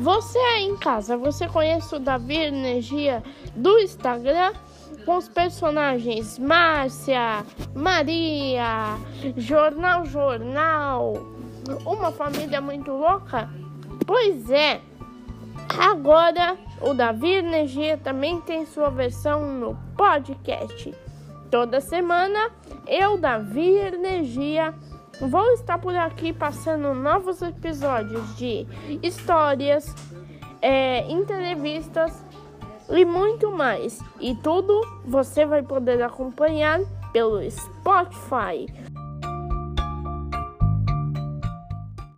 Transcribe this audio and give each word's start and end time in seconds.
Você 0.00 0.38
aí 0.38 0.64
em 0.64 0.78
casa, 0.78 1.14
você 1.14 1.46
conhece 1.46 1.94
o 1.94 1.98
Davi 1.98 2.34
Energia 2.34 3.22
do 3.54 3.78
Instagram? 3.80 4.54
Com 5.04 5.18
os 5.18 5.28
personagens 5.28 6.38
Márcia, 6.38 7.44
Maria, 7.74 8.96
Jornal 9.36 10.06
Jornal, 10.06 11.12
uma 11.84 12.10
família 12.12 12.62
muito 12.62 12.90
louca? 12.90 13.50
Pois 14.06 14.50
é, 14.50 14.80
agora 15.78 16.56
o 16.80 16.94
Davi 16.94 17.34
Energia 17.34 17.98
também 17.98 18.40
tem 18.40 18.64
sua 18.64 18.88
versão 18.88 19.52
no 19.52 19.76
podcast. 19.98 20.94
Toda 21.50 21.78
semana 21.78 22.50
eu, 22.86 23.18
Davi 23.18 23.74
Energia, 23.74 24.72
Vou 25.20 25.52
estar 25.52 25.78
por 25.78 25.94
aqui 25.94 26.32
passando 26.32 26.94
novos 26.94 27.42
episódios 27.42 28.36
de 28.36 28.66
histórias, 29.02 29.94
é, 30.62 31.10
entrevistas 31.10 32.24
e 32.88 33.04
muito 33.04 33.50
mais. 33.50 34.00
E 34.18 34.34
tudo 34.34 34.80
você 35.04 35.44
vai 35.44 35.62
poder 35.62 36.02
acompanhar 36.02 36.80
pelo 37.12 37.38
Spotify. 37.50 38.66